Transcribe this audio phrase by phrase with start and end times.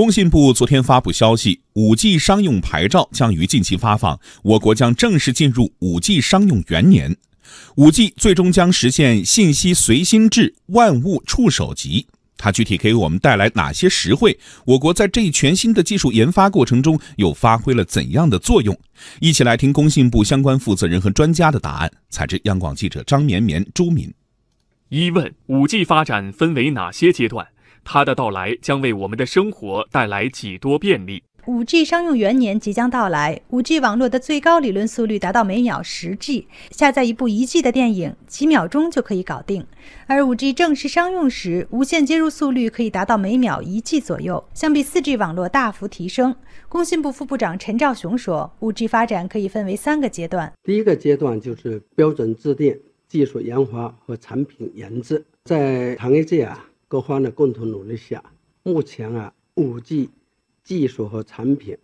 [0.00, 7.14] 工信部昨天发布消息，5G 商用牌照将于近期发放，我国将正式进入 5G 商用元年。
[7.76, 12.06] 5G 最终将实现信息随心智、万物触手级。
[12.38, 14.38] 它具体给我们带来哪些实惠？
[14.64, 18.74] 我国在这一全新的技术研发过程中又发挥了怎样的作用？
[19.20, 21.92] 一起来听工信部相关负责人和专家的答案。
[22.08, 24.10] 采自央广记者张绵绵、朱敏。
[24.88, 27.46] 一问：5G 发展分为哪些阶段？
[27.84, 31.22] 它的到来将为我们的生活带来几多便利？
[31.46, 39.66] 五 G 商用元年即将到来，五 G 网络的最高理论速率达到每秒十 G，下载一部一 G 的电影几秒钟就可以搞定。
[40.06, 46.36] 而五 G 正式商用时，无线接入速率可以达到每秒一 G 左右，相比四 G 网络大幅提升。
[46.68, 56.66] 工信部副部长陈肇雄说，五 G 发展可以分为三个阶段，第一个阶段就是标准制定、技术研发和产品研制，在行业界啊。
[56.90, 58.20] 各方的共同努力下，
[58.64, 60.10] 目前啊，五 G
[60.64, 61.78] 技术和产品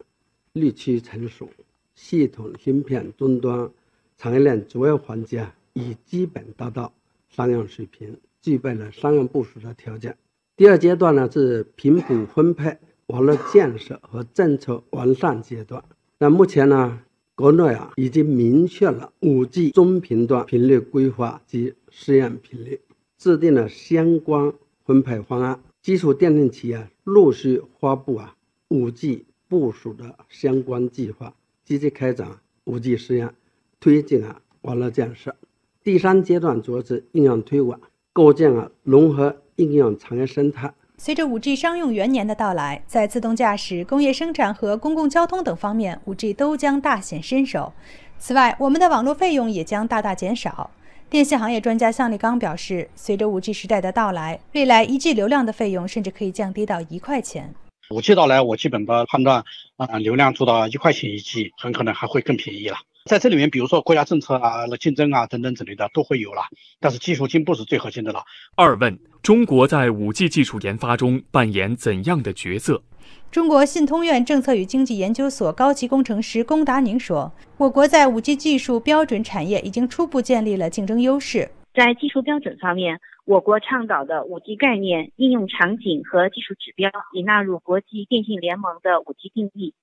[0.52, 1.48] 日趋成熟，
[1.94, 3.70] 系统、芯片、终端、
[4.18, 6.92] 产业链主要环节已基本达到
[7.28, 10.18] 商用水平，具备了商用部署的条件。
[10.56, 15.84] 第二阶段呢是频谱分配、网络建设和政策完善阶段。
[16.18, 17.00] 那目前呢，
[17.36, 22.80] 国内啊已经明确了五 G 中频段频率规划及试验频率，
[23.16, 24.52] 制定了相关。
[24.86, 28.36] 分配方案，基础电信企业陆续发布啊
[28.68, 31.34] 五 G 部署的相关计划，
[31.64, 32.28] 积极开展
[32.64, 33.34] 五 G 试验，
[33.80, 35.34] 推进啊网络建设。
[35.82, 37.80] 第三阶段主要是应用推广，
[38.12, 40.72] 构建啊融合应用产业生态。
[40.98, 47.72] 随着五 G 商用元年的到来，在自动驾驶、工业生产和公共交通等方面，五 G 都将大显身手。
[48.18, 50.70] 此外，我们的网络费用也将大大减少。
[51.08, 57.54] 电信行业专家向立刚表示，随着 5G 时代的到来，未来 1G 流量的费用甚至可以降低到一块钱。
[57.90, 59.44] 5G 到来，我基本的判断，
[59.76, 62.78] 啊，流量做到一块钱一 G，很可能还会更便宜了。
[63.04, 66.42] 在这里面，比如说国家政策啊、竞争啊等等之类的都会有了，
[66.80, 68.24] 但是技术进步是最核心的了。
[68.56, 72.80] 二问：中国在 5G 技术研发中扮演怎样的角色？
[73.28, 81.50] 中国信通院政策与经济研究所高级工程师龚达宁说：“我国在 5G 技术标准产业已经初步建立了竞争优势。
[81.74, 89.74] 在技术标准方面，我国倡导的 5G 概念、应用场景和技术指标已纳入国际电信联盟的 5G 定义。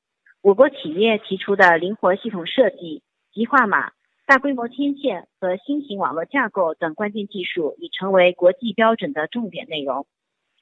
[0.41, 3.01] 我国企业提出的灵活系统设计、
[3.33, 3.91] 极化码、
[4.25, 10.05] 大规模天线和新型网络架构等关键技术已成为国际标准的重点内容。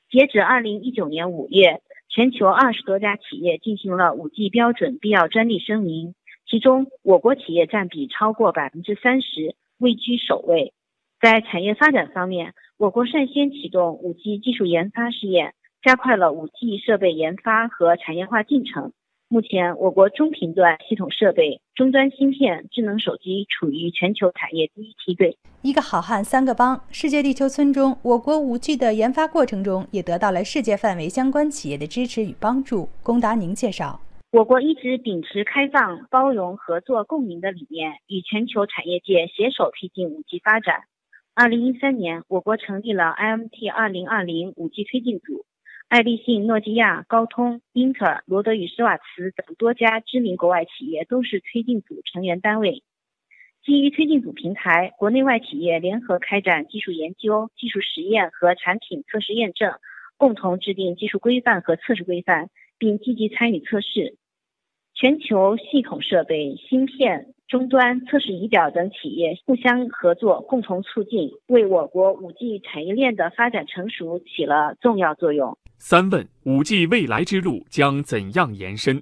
[0.09, 1.81] 截止2019年5月。”
[2.13, 6.13] 全球二十多家企业进行了五 G 标准必要专利声明，
[6.45, 10.73] 其中我国企业占比超过百分之三十，位居首位。
[11.21, 18.91] 在产业发展方面，我国率先启动五 G 技术研发试验，加快了五 G 设备研发和产业化进程。
[19.33, 25.37] 目前，我国中频段系统设备、终端芯片、智能手机处于全球产业第一梯队。
[25.61, 32.89] 一个好汉三个帮，世界地球村中，我国五 G 的研发过程中也得到了世界范围相关企业的支持与帮助。
[33.01, 34.01] 龚达宁介绍，
[34.33, 40.81] 我国一直秉持开放、包容、合作、共赢的理念，与全球产业界携手推进五 G 发展。
[41.33, 45.45] 二零一三年，我国成立了 IMT 二零二零五 G 推进组。
[45.91, 52.81] 爱立信、诺基亚、高通、英特尔、罗德与施瓦茨等多家知名国外企业都是推进组成员单位。
[53.65, 59.73] 基于推进组平台，国内外企业联合开展技术研究、技术实验和产品测试验证，
[60.15, 62.47] 共同制定技术规范和测试规范，
[62.77, 64.15] 并积极参与测试。
[64.93, 75.57] 全球系统设备、芯片、终端、测试仪表等企业互相合作，共同促进，为我国五 G 产业链的发展成熟起了重要作用。
[75.83, 79.01] 三问：五 G 未来之路将怎样延伸？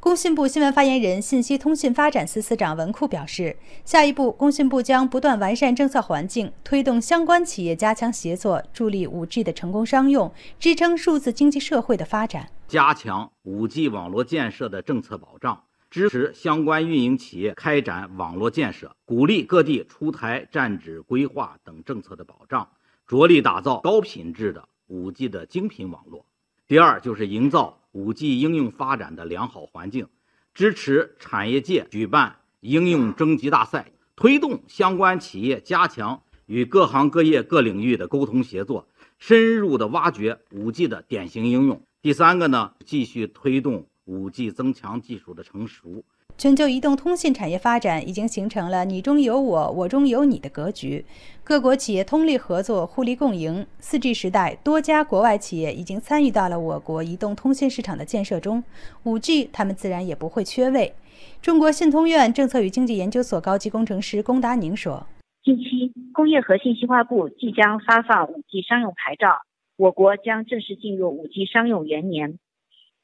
[0.00, 12.50] 工信部新闻发言人、信息通信发展司司长文库表示，下一步，工信部将不断完善政策环境，推动相关企业加强协作，助力五 G 的成功商用，支撑数字经济社会的发展。
[12.66, 22.68] 加强五 G 网络建设的政策保障，支持相关运营企业开展网络建设，鼓励各地出台站址规划等政策的保障，
[23.06, 26.26] 着力打造高品质的五 G 的精品网络。
[26.66, 30.08] 第二，就是营造五 G 应用发展的良好环境，
[30.54, 38.88] 支持产业界举办应用征集大赛，推动相关企业加强与各行各业各领域的沟通协作，
[39.18, 41.82] 深入的挖掘五 G 的典型应用。
[42.02, 46.04] 第三个呢，继续推动五 G 增强技术的成熟。
[46.38, 51.02] 全球移动通信产业发展已经形成了你中有我，我中有你的格局，
[51.42, 53.66] 各国企业通力合作，互利共赢。
[53.78, 58.62] 四 G 时代，多家国外企业已经参与到了我国移动通信市场的建设中，
[59.04, 60.92] 五 G 他们自然也不会缺位。
[61.40, 65.06] 中国信通院政策与经济研究所高级工程师龚达宁说
[65.42, 69.38] ：“近期，工业和信息化部即将发放五 G 商用牌照，
[69.78, 72.38] 我国将正式进入五 G 商用元年。”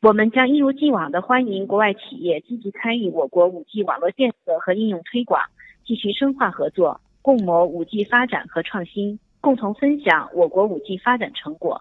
[0.02, 5.40] 我们将一如既往地欢迎国外企业积极参与我国 5G 网络建设和应用推广，
[5.84, 11.81] 继续深化合作，共谋 5G 发展和创新，共同分享我国 5G 发展成果。